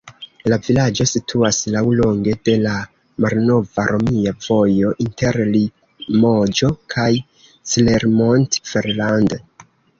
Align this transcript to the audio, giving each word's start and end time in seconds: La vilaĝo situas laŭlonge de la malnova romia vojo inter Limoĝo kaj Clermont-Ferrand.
La 0.51 0.57
vilaĝo 0.67 1.05
situas 1.09 1.59
laŭlonge 1.75 2.33
de 2.49 2.55
la 2.63 2.71
malnova 3.27 3.85
romia 3.93 4.35
vojo 4.47 4.95
inter 5.07 5.39
Limoĝo 5.53 6.73
kaj 6.97 7.09
Clermont-Ferrand. 7.47 9.41